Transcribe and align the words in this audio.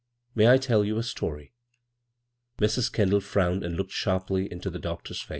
May 0.33 0.47
I 0.49 0.57
tell 0.57 0.81
'ou 0.83 0.97
a 0.97 1.03
story?" 1.03 1.53
Mrs. 2.59 2.91
Kendall 2.91 3.21
frowned 3.21 3.63
and 3.63 3.77
looked 3.77 3.91
sharply 3.91 4.49
Qto 4.49 4.71
the 4.71 4.79
doctor's 4.79 5.21
face. 5.21 5.29